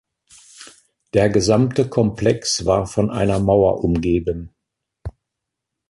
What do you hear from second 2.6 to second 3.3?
war von